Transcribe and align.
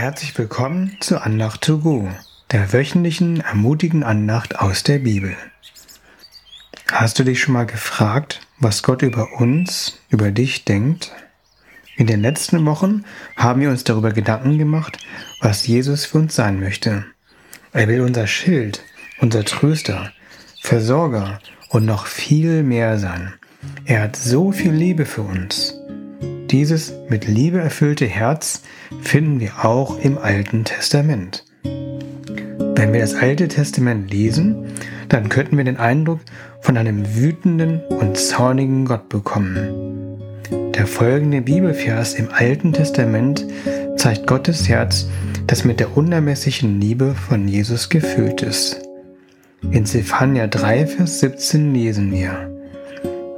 Herzlich 0.00 0.38
willkommen 0.38 0.96
zu 1.00 1.20
Andacht 1.20 1.60
to 1.60 1.78
go, 1.78 2.08
der 2.52 2.72
wöchentlichen 2.72 3.42
ermutigen 3.42 4.02
Andacht 4.02 4.58
aus 4.58 4.82
der 4.82 4.98
Bibel. 4.98 5.36
Hast 6.90 7.18
du 7.18 7.22
dich 7.22 7.42
schon 7.42 7.52
mal 7.52 7.66
gefragt, 7.66 8.40
was 8.58 8.82
Gott 8.82 9.02
über 9.02 9.28
uns, 9.38 9.98
über 10.08 10.30
dich 10.30 10.64
denkt? 10.64 11.12
In 11.98 12.06
den 12.06 12.22
letzten 12.22 12.64
Wochen 12.64 13.04
haben 13.36 13.60
wir 13.60 13.68
uns 13.68 13.84
darüber 13.84 14.10
Gedanken 14.10 14.56
gemacht, 14.56 14.96
was 15.42 15.66
Jesus 15.66 16.06
für 16.06 16.16
uns 16.16 16.34
sein 16.34 16.60
möchte. 16.60 17.04
Er 17.72 17.86
will 17.86 18.00
unser 18.00 18.26
Schild, 18.26 18.82
unser 19.18 19.44
Tröster, 19.44 20.12
Versorger 20.62 21.40
und 21.68 21.84
noch 21.84 22.06
viel 22.06 22.62
mehr 22.62 22.98
sein. 22.98 23.34
Er 23.84 24.00
hat 24.04 24.16
so 24.16 24.50
viel 24.50 24.72
Liebe 24.72 25.04
für 25.04 25.22
uns. 25.22 25.74
Dieses 26.50 26.92
mit 27.08 27.28
Liebe 27.28 27.60
erfüllte 27.60 28.06
Herz 28.06 28.62
finden 29.02 29.38
wir 29.38 29.64
auch 29.64 30.00
im 30.00 30.18
Alten 30.18 30.64
Testament. 30.64 31.44
Wenn 31.62 32.92
wir 32.92 33.00
das 33.00 33.14
Alte 33.14 33.46
Testament 33.46 34.10
lesen, 34.10 34.64
dann 35.08 35.28
könnten 35.28 35.56
wir 35.56 35.62
den 35.62 35.76
Eindruck 35.76 36.18
von 36.60 36.76
einem 36.76 37.14
wütenden 37.14 37.80
und 37.88 38.16
zornigen 38.16 38.84
Gott 38.84 39.08
bekommen. 39.08 40.18
Der 40.74 40.88
folgende 40.88 41.40
Bibelvers 41.40 42.14
im 42.14 42.28
Alten 42.32 42.72
Testament 42.72 43.46
zeigt 43.96 44.26
Gottes 44.26 44.68
Herz, 44.68 45.08
das 45.46 45.64
mit 45.64 45.78
der 45.78 45.96
unermesslichen 45.96 46.80
Liebe 46.80 47.14
von 47.14 47.46
Jesus 47.46 47.88
gefüllt 47.90 48.42
ist. 48.42 48.80
In 49.70 49.86
Zephania 49.86 50.48
3, 50.48 50.86
Vers 50.86 51.20
17 51.20 51.72
lesen 51.74 52.10
wir, 52.10 52.50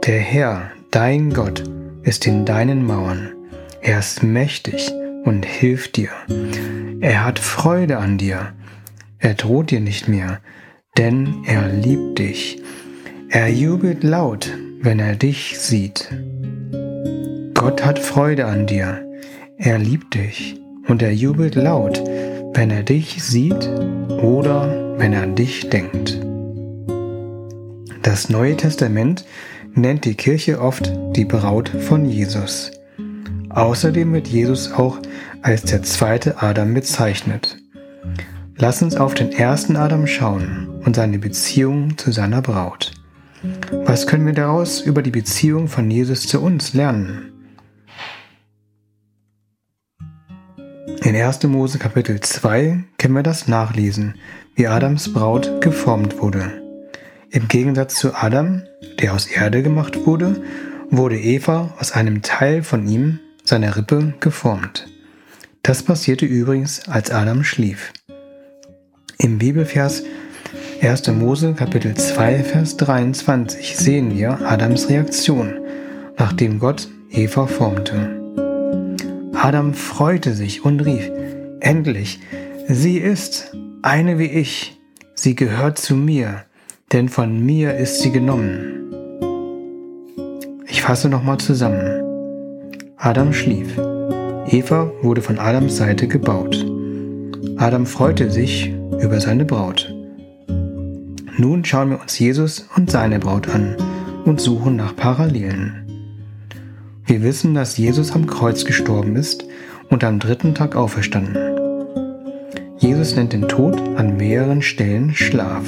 Der 0.06 0.18
Herr, 0.18 0.70
dein 0.90 1.34
Gott, 1.34 1.62
ist 2.02 2.26
in 2.26 2.44
deinen 2.44 2.84
Mauern. 2.86 3.32
Er 3.80 3.98
ist 3.98 4.22
mächtig 4.22 4.92
und 5.24 5.44
hilft 5.44 5.96
dir. 5.96 6.10
Er 7.00 7.24
hat 7.24 7.38
Freude 7.38 7.98
an 7.98 8.18
dir. 8.18 8.52
Er 9.18 9.34
droht 9.34 9.70
dir 9.70 9.80
nicht 9.80 10.08
mehr, 10.08 10.40
denn 10.98 11.44
er 11.46 11.68
liebt 11.68 12.18
dich. 12.18 12.62
Er 13.28 13.48
jubelt 13.48 14.02
laut, 14.02 14.50
wenn 14.80 14.98
er 14.98 15.16
dich 15.16 15.58
sieht. 15.58 16.08
Gott 17.54 17.84
hat 17.84 17.98
Freude 17.98 18.46
an 18.46 18.66
dir. 18.66 19.06
Er 19.56 19.78
liebt 19.78 20.14
dich 20.14 20.60
und 20.88 21.02
er 21.02 21.12
jubelt 21.12 21.54
laut, 21.54 22.02
wenn 22.54 22.70
er 22.70 22.82
dich 22.82 23.22
sieht 23.22 23.68
oder 24.08 24.98
wenn 24.98 25.12
er 25.12 25.22
an 25.22 25.36
dich 25.36 25.70
denkt. 25.70 26.20
Das 28.02 28.28
Neue 28.28 28.56
Testament 28.56 29.24
nennt 29.74 30.04
die 30.04 30.14
Kirche 30.14 30.60
oft 30.60 30.92
die 31.16 31.24
Braut 31.24 31.68
von 31.68 32.04
Jesus. 32.04 32.70
Außerdem 33.50 34.12
wird 34.12 34.28
Jesus 34.28 34.72
auch 34.72 34.98
als 35.42 35.62
der 35.62 35.82
zweite 35.82 36.42
Adam 36.42 36.74
bezeichnet. 36.74 37.58
Lass 38.56 38.82
uns 38.82 38.96
auf 38.96 39.14
den 39.14 39.32
ersten 39.32 39.76
Adam 39.76 40.06
schauen 40.06 40.68
und 40.84 40.96
seine 40.96 41.18
Beziehung 41.18 41.98
zu 41.98 42.12
seiner 42.12 42.42
Braut. 42.42 42.92
Was 43.84 44.06
können 44.06 44.26
wir 44.26 44.34
daraus 44.34 44.80
über 44.80 45.02
die 45.02 45.10
Beziehung 45.10 45.68
von 45.68 45.90
Jesus 45.90 46.26
zu 46.26 46.40
uns 46.40 46.74
lernen? 46.74 47.32
In 51.02 51.16
1. 51.16 51.42
Mose 51.44 51.78
Kapitel 51.78 52.20
2 52.20 52.84
können 52.98 53.14
wir 53.14 53.24
das 53.24 53.48
nachlesen, 53.48 54.14
wie 54.54 54.68
Adams 54.68 55.12
Braut 55.12 55.60
geformt 55.60 56.20
wurde. 56.20 56.62
Im 57.30 57.48
Gegensatz 57.48 57.96
zu 57.96 58.14
Adam, 58.14 58.62
der 59.00 59.14
aus 59.14 59.26
Erde 59.26 59.62
gemacht 59.62 60.06
wurde, 60.06 60.42
wurde 60.90 61.18
Eva 61.18 61.74
aus 61.78 61.92
einem 61.92 62.22
Teil 62.22 62.62
von 62.62 62.86
ihm, 62.86 63.18
seiner 63.44 63.76
Rippe, 63.76 64.14
geformt. 64.20 64.86
Das 65.62 65.82
passierte 65.82 66.26
übrigens, 66.26 66.88
als 66.88 67.10
Adam 67.10 67.44
schlief. 67.44 67.92
Im 69.18 69.38
Bibelvers 69.38 70.02
1. 70.82 71.06
Mose 71.08 71.54
Kapitel 71.54 71.94
2 71.94 72.42
Vers 72.42 72.76
23 72.76 73.76
sehen 73.76 74.16
wir 74.16 74.40
Adams 74.44 74.88
Reaktion, 74.88 75.54
nachdem 76.18 76.58
Gott 76.58 76.88
Eva 77.10 77.46
formte. 77.46 78.20
Adam 79.32 79.74
freute 79.74 80.34
sich 80.34 80.64
und 80.64 80.80
rief, 80.80 81.10
Endlich, 81.60 82.18
sie 82.68 82.98
ist 82.98 83.56
eine 83.82 84.18
wie 84.18 84.26
ich, 84.26 84.80
sie 85.14 85.36
gehört 85.36 85.78
zu 85.78 85.94
mir, 85.94 86.44
denn 86.92 87.08
von 87.08 87.44
mir 87.46 87.76
ist 87.76 88.00
sie 88.00 88.10
genommen. 88.10 88.81
Fasse 90.82 91.08
nochmal 91.08 91.38
zusammen. 91.38 92.02
Adam 92.96 93.32
schlief. 93.32 93.78
Eva 94.48 94.90
wurde 95.00 95.22
von 95.22 95.38
Adams 95.38 95.76
Seite 95.76 96.08
gebaut. 96.08 96.66
Adam 97.56 97.86
freute 97.86 98.32
sich 98.32 98.74
über 99.00 99.20
seine 99.20 99.44
Braut. 99.44 99.94
Nun 101.38 101.64
schauen 101.64 101.90
wir 101.90 102.00
uns 102.00 102.18
Jesus 102.18 102.66
und 102.74 102.90
seine 102.90 103.20
Braut 103.20 103.48
an 103.48 103.76
und 104.24 104.40
suchen 104.40 104.74
nach 104.74 104.96
Parallelen. 104.96 105.86
Wir 107.06 107.22
wissen, 107.22 107.54
dass 107.54 107.76
Jesus 107.76 108.10
am 108.10 108.26
Kreuz 108.26 108.64
gestorben 108.64 109.14
ist 109.14 109.44
und 109.88 110.02
am 110.02 110.18
dritten 110.18 110.52
Tag 110.52 110.74
auferstanden. 110.74 111.36
Jesus 112.78 113.14
nennt 113.14 113.32
den 113.32 113.46
Tod 113.46 113.80
an 113.96 114.16
mehreren 114.16 114.62
Stellen 114.62 115.14
Schlaf 115.14 115.62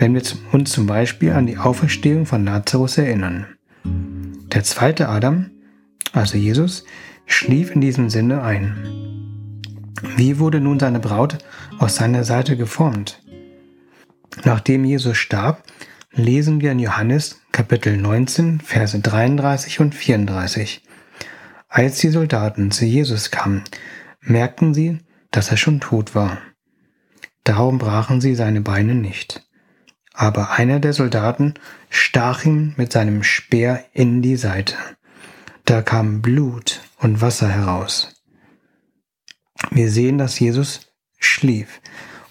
wenn 0.00 0.14
wir 0.14 0.22
uns 0.52 0.72
zum 0.72 0.86
Beispiel 0.86 1.32
an 1.32 1.46
die 1.46 1.58
Auferstehung 1.58 2.24
von 2.24 2.46
Lazarus 2.46 2.96
erinnern. 2.96 3.46
Der 4.52 4.64
zweite 4.64 5.08
Adam, 5.08 5.52
also 6.12 6.36
Jesus, 6.36 6.84
schlief 7.24 7.70
in 7.70 7.80
diesem 7.80 8.10
Sinne 8.10 8.42
ein. 8.42 9.62
Wie 10.16 10.40
wurde 10.40 10.60
nun 10.60 10.80
seine 10.80 10.98
Braut 10.98 11.38
aus 11.78 11.94
seiner 11.94 12.24
Seite 12.24 12.56
geformt? 12.56 13.22
Nachdem 14.42 14.84
Jesus 14.84 15.18
starb, 15.18 15.62
lesen 16.10 16.60
wir 16.60 16.72
in 16.72 16.80
Johannes 16.80 17.40
Kapitel 17.52 17.96
19, 17.96 18.60
Verse 18.60 18.98
33 18.98 19.78
und 19.78 19.94
34. 19.94 20.82
Als 21.68 21.98
die 21.98 22.08
Soldaten 22.08 22.72
zu 22.72 22.84
Jesus 22.86 23.30
kamen, 23.30 23.62
merkten 24.20 24.74
sie, 24.74 24.98
dass 25.30 25.52
er 25.52 25.58
schon 25.58 25.78
tot 25.78 26.16
war. 26.16 26.38
Darum 27.44 27.78
brachen 27.78 28.20
sie 28.20 28.34
seine 28.34 28.62
Beine 28.62 28.96
nicht 28.96 29.48
aber 30.20 30.50
einer 30.50 30.80
der 30.80 30.92
Soldaten 30.92 31.54
stach 31.88 32.44
ihm 32.44 32.74
mit 32.76 32.92
seinem 32.92 33.22
Speer 33.22 33.86
in 33.94 34.20
die 34.20 34.36
Seite. 34.36 34.74
Da 35.64 35.80
kam 35.80 36.20
Blut 36.20 36.82
und 36.98 37.22
Wasser 37.22 37.48
heraus. 37.48 38.22
Wir 39.70 39.90
sehen, 39.90 40.18
dass 40.18 40.38
Jesus 40.38 40.92
schlief 41.18 41.80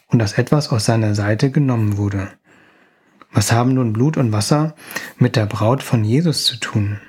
und 0.06 0.20
dass 0.20 0.34
etwas 0.34 0.70
aus 0.70 0.86
seiner 0.86 1.16
Seite 1.16 1.50
genommen 1.50 1.98
wurde. 1.98 2.30
Was 3.32 3.52
haben 3.52 3.74
nun 3.74 3.92
Blut 3.92 4.18
und 4.18 4.32
Wasser 4.32 4.76
mit 5.18 5.36
der 5.36 5.48
Braut 5.48 5.82
von 5.82 6.04
Jesus 6.04 6.46
zu 6.46 6.58
tun? 6.58 7.00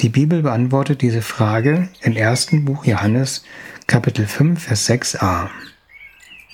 Die 0.00 0.08
Bibel 0.08 0.40
beantwortet 0.40 1.02
diese 1.02 1.20
Frage 1.20 1.90
im 2.00 2.16
ersten 2.16 2.64
Buch 2.64 2.86
Johannes 2.86 3.44
Kapitel 3.86 4.26
5 4.26 4.62
Vers 4.62 4.88
6a. 4.88 5.50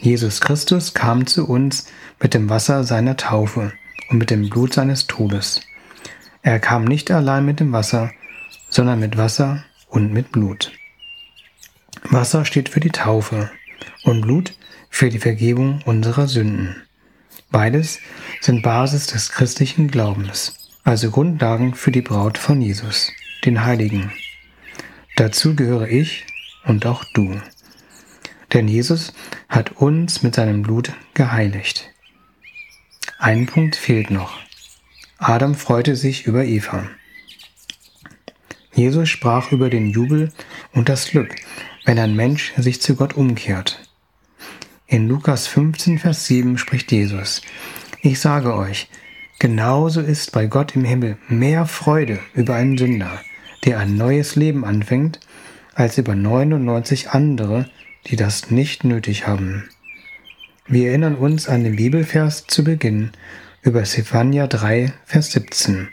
Jesus 0.00 0.40
Christus 0.40 0.94
kam 0.94 1.26
zu 1.26 1.48
uns 1.48 1.86
mit 2.20 2.32
dem 2.32 2.48
Wasser 2.48 2.84
seiner 2.84 3.16
Taufe 3.16 3.72
und 4.08 4.18
mit 4.18 4.30
dem 4.30 4.48
Blut 4.48 4.72
seines 4.74 5.08
Todes. 5.08 5.60
Er 6.42 6.60
kam 6.60 6.84
nicht 6.84 7.10
allein 7.10 7.44
mit 7.44 7.58
dem 7.58 7.72
Wasser, 7.72 8.12
sondern 8.70 9.00
mit 9.00 9.16
Wasser 9.16 9.64
und 9.88 10.12
mit 10.12 10.30
Blut. 10.30 10.70
Wasser 12.04 12.44
steht 12.44 12.68
für 12.68 12.80
die 12.80 12.90
Taufe 12.90 13.50
und 14.04 14.20
Blut 14.20 14.54
für 14.88 15.08
die 15.08 15.18
Vergebung 15.18 15.82
unserer 15.84 16.28
Sünden. 16.28 16.76
Beides 17.50 17.98
sind 18.40 18.62
Basis 18.62 19.08
des 19.08 19.30
christlichen 19.30 19.88
Glaubens, 19.88 20.54
also 20.84 21.10
Grundlagen 21.10 21.74
für 21.74 21.90
die 21.90 22.02
Braut 22.02 22.38
von 22.38 22.60
Jesus, 22.60 23.10
den 23.44 23.64
Heiligen. 23.64 24.12
Dazu 25.16 25.56
gehöre 25.56 25.88
ich 25.88 26.24
und 26.64 26.86
auch 26.86 27.04
du. 27.14 27.40
Denn 28.52 28.68
Jesus 28.68 29.12
hat 29.48 29.72
uns 29.72 30.22
mit 30.22 30.34
seinem 30.34 30.62
Blut 30.62 30.92
geheiligt. 31.14 31.90
Ein 33.18 33.46
Punkt 33.46 33.76
fehlt 33.76 34.10
noch. 34.10 34.38
Adam 35.18 35.54
freute 35.54 35.96
sich 35.96 36.26
über 36.26 36.44
Eva. 36.44 36.88
Jesus 38.72 39.08
sprach 39.08 39.50
über 39.50 39.70
den 39.70 39.90
Jubel 39.90 40.32
und 40.72 40.88
das 40.88 41.10
Glück, 41.10 41.34
wenn 41.84 41.98
ein 41.98 42.14
Mensch 42.14 42.52
sich 42.56 42.80
zu 42.80 42.94
Gott 42.94 43.14
umkehrt. 43.14 43.80
In 44.86 45.08
Lukas 45.08 45.48
15, 45.48 45.98
Vers 45.98 46.26
7 46.26 46.56
spricht 46.56 46.92
Jesus, 46.92 47.42
ich 48.00 48.20
sage 48.20 48.54
euch, 48.54 48.88
genauso 49.40 50.00
ist 50.00 50.30
bei 50.30 50.46
Gott 50.46 50.76
im 50.76 50.84
Himmel 50.84 51.18
mehr 51.28 51.66
Freude 51.66 52.20
über 52.34 52.54
einen 52.54 52.78
Sünder, 52.78 53.20
der 53.64 53.80
ein 53.80 53.96
neues 53.96 54.36
Leben 54.36 54.64
anfängt, 54.64 55.18
als 55.74 55.98
über 55.98 56.14
99 56.14 57.10
andere, 57.10 57.68
die 58.08 58.16
das 58.16 58.50
nicht 58.50 58.84
nötig 58.84 59.26
haben. 59.26 59.68
Wir 60.66 60.88
erinnern 60.88 61.14
uns 61.14 61.48
an 61.48 61.64
den 61.64 61.76
Bibelvers 61.76 62.46
zu 62.46 62.64
Beginn 62.64 63.10
über 63.62 63.84
Zephania 63.84 64.46
3, 64.46 64.92
Vers 65.04 65.32
17, 65.32 65.88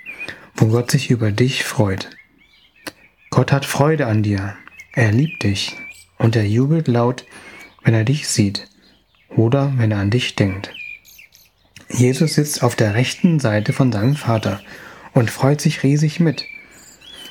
wo 0.55 0.67
Gott 0.67 0.91
sich 0.91 1.09
über 1.09 1.31
dich 1.31 1.63
freut. 1.63 2.09
Gott 3.29 3.51
hat 3.51 3.65
Freude 3.65 4.07
an 4.07 4.23
dir, 4.23 4.55
er 4.93 5.11
liebt 5.11 5.43
dich 5.43 5.75
und 6.17 6.35
er 6.35 6.45
jubelt 6.45 6.87
laut, 6.87 7.25
wenn 7.83 7.93
er 7.93 8.05
dich 8.05 8.27
sieht 8.27 8.67
oder 9.29 9.73
wenn 9.77 9.91
er 9.91 9.99
an 9.99 10.09
dich 10.09 10.35
denkt. 10.35 10.71
Jesus 11.89 12.35
sitzt 12.35 12.63
auf 12.63 12.75
der 12.75 12.95
rechten 12.95 13.39
Seite 13.39 13.73
von 13.73 13.91
seinem 13.91 14.15
Vater 14.15 14.61
und 15.13 15.29
freut 15.29 15.61
sich 15.61 15.83
riesig 15.83 16.19
mit. 16.19 16.45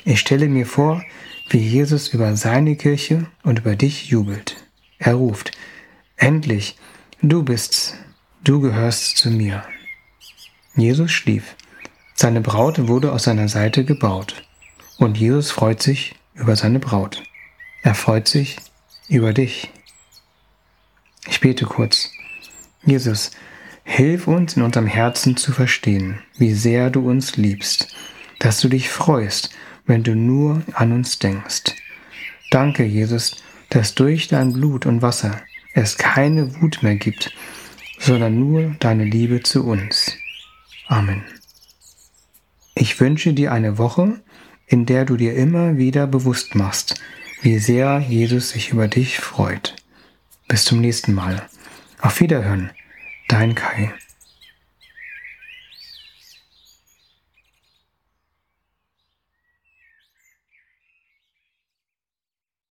Ich 0.05 0.21
stelle 0.21 0.49
mir 0.49 0.67
vor, 0.67 1.03
wie 1.49 1.59
Jesus 1.59 2.09
über 2.09 2.37
seine 2.37 2.77
Kirche 2.77 3.27
und 3.43 3.61
über 3.61 3.77
dich 3.77 4.09
jubelt. 4.09 4.54
Er 5.05 5.17
ruft, 5.17 5.53
Endlich, 6.17 6.79
du 7.21 7.43
bist's, 7.43 7.95
du 8.43 8.63
gehörst 8.63 9.19
zu 9.19 9.31
mir. 9.31 9.63
Jesus 10.77 11.13
schlief. 11.13 11.57
Seine 12.15 12.41
Braut 12.41 12.89
wurde 12.89 13.13
aus 13.13 13.25
seiner 13.25 13.49
Seite 13.49 13.85
gebaut. 13.85 14.47
Und 14.97 15.19
Jesus 15.19 15.51
freut 15.51 15.83
sich 15.83 16.15
über 16.35 16.57
seine 16.57 16.79
Braut. 16.79 17.23
Er 17.83 17.95
freut 17.95 18.29
sich 18.29 18.57
über 19.07 19.35
dich. 19.35 19.71
Ich 21.29 21.41
bete 21.41 21.67
kurz. 21.67 22.09
Jesus, 22.87 23.33
hilf 23.83 24.27
uns 24.27 24.57
in 24.57 24.63
unserem 24.63 24.87
Herzen 24.87 25.37
zu 25.37 25.53
verstehen, 25.53 26.21
wie 26.39 26.55
sehr 26.55 26.89
du 26.89 27.07
uns 27.07 27.37
liebst, 27.37 27.95
dass 28.39 28.59
du 28.61 28.69
dich 28.69 28.89
freust, 28.89 29.51
wenn 29.85 30.03
du 30.03 30.17
nur 30.17 30.63
an 30.73 30.93
uns 30.93 31.19
denkst. 31.19 31.75
Danke, 32.51 32.85
Jesus, 32.85 33.45
dass 33.75 33.97
durch 33.97 34.29
dein 34.29 34.53
Blut 34.53 34.87
und 34.87 35.03
Wasser 35.03 35.43
es 35.73 35.99
keine 35.99 36.61
Wut 36.61 36.85
mehr 36.85 36.95
gibt, 36.95 37.35
sondern 37.99 38.39
nur 38.39 38.77
deine 38.79 39.03
Liebe 39.03 39.43
zu 39.43 39.67
uns. 39.67 40.17
Amen. 40.87 41.25
Ich 42.77 43.01
wünsche 43.01 43.33
dir 43.33 43.51
eine 43.51 43.77
Woche, 43.77 44.21
in 44.69 44.87
der 44.87 45.05
du 45.05 45.17
dir 45.17 45.35
immer 45.35 45.77
wieder 45.77 46.07
bewusst 46.07 46.55
machst, 46.55 47.01
wie 47.43 47.59
sehr 47.59 47.99
Jesus 47.99 48.51
sich 48.51 48.71
über 48.71 48.87
dich 48.87 49.19
freut. 49.19 49.75
Bis 50.47 50.65
zum 50.65 50.81
nächsten 50.81 51.13
Mal. 51.13 51.43
Auf 52.01 52.21
Wiederhören, 52.21 52.71
dein 53.27 53.57
Kai. 53.57 53.93